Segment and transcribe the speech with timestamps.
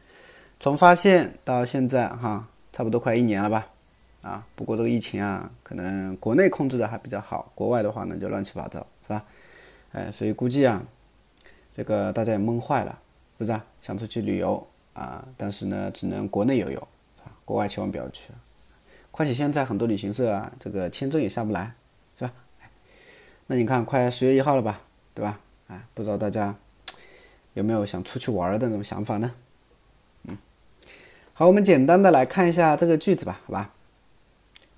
[0.60, 3.68] 从发现到现在哈，差不多快一年了吧？
[4.22, 9.26] 啊，不过这个疫情啊，可能国内控制的还比较好，国外的话呢就乱七八糟，是吧？
[9.92, 10.82] 哎，所以估计啊，
[11.76, 12.98] 这个大家也闷坏了，
[13.38, 13.66] 不是啊？
[13.82, 16.80] 想出去旅游啊，但是呢，只能国内游游，
[17.18, 17.32] 是吧？
[17.44, 18.32] 国外千万不要去。
[19.12, 21.74] 况且现在很多旅行社啊，这个签证也下不来，
[22.18, 22.32] 是吧？
[23.48, 24.80] 那你看，快十月一号了吧，
[25.14, 25.38] 对吧？
[25.68, 26.54] 哎，不知道大家
[27.54, 29.32] 有没有想出去玩的那种想法呢？
[30.28, 30.38] 嗯，
[31.34, 33.72] 好，我们简单的来看一下这个句子吧，好吧。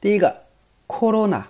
[0.02, 0.44] 第一个
[0.88, 1.44] ，corona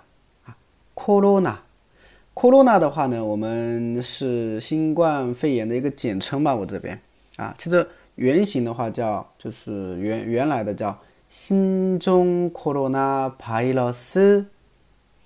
[0.45, 0.57] 啊
[0.95, 6.99] ，corona，corona 的话呢，我们是新冠肺炎的一个简称吧，我这边。
[7.37, 10.95] 啊，其实原型的话叫就是原原来的叫
[11.29, 14.45] 新中 corona virus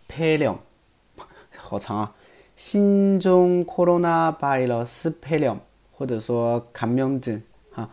[0.07, 0.59] p a l i u m
[1.57, 2.15] 好长啊，
[2.55, 5.59] 新中 corona virus p a l i u m
[5.96, 7.88] 或者说感染症，哈，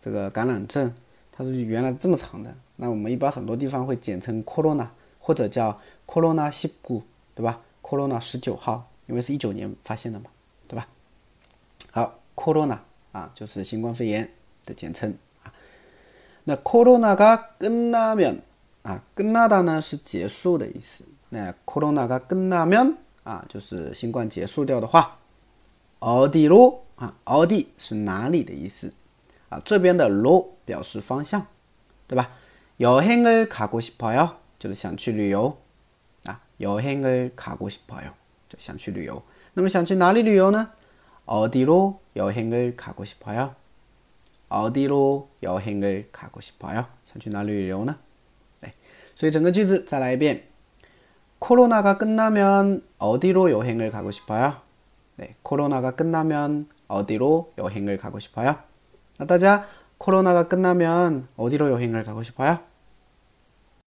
[0.00, 0.92] 这个感染症，
[1.32, 2.54] 它是原来这么长的。
[2.76, 4.86] 那我们一般很多地方会简称 corona，
[5.18, 7.02] 或者叫 corona 十九，
[7.34, 7.60] 对吧？
[7.82, 10.26] corona 十九号，因为是一九年发现的嘛，
[10.66, 10.86] 对吧？
[11.90, 12.78] 好，corona
[13.12, 14.30] 啊，就是新冠肺炎
[14.64, 15.52] 的简称啊。
[16.44, 18.38] 那 corona 가끝나 면，
[18.82, 21.04] 啊，끝나다呢是结束的意思。
[21.28, 22.94] 那 corona 가끝나 면。
[23.24, 25.18] 啊，就是新冠结束掉的话，
[26.00, 28.92] 어디로 啊，어디是哪里的意思
[29.48, 29.60] 啊？
[29.64, 31.46] 这边的로表示方向，
[32.06, 32.30] 对吧？
[32.78, 35.56] 여행을가고싶어 요， 就是想去旅游
[36.24, 36.40] 啊。
[36.60, 38.12] 여행을가고싶어 요，
[38.48, 39.22] 就想去旅游。
[39.54, 40.70] 那么想去哪里旅游呢？
[41.26, 43.50] 어디로여행을가고싶어 요？
[44.48, 46.86] 어디로여행을가고싶어 요？
[47.06, 47.96] 想去哪里旅游呢？
[48.62, 48.74] 哎，
[49.14, 50.44] 所以整个句子再来一遍。
[51.40, 54.56] 코로나가 끝나면 어디로 여행을 가고 싶어요?
[55.14, 58.55] 네, 코로나가 끝나면 어디로 여행을 가고 싶어요?
[59.17, 59.67] 나타자,
[59.97, 62.59] 코로나가 끝나면 어디로 여행을 가고 싶어요?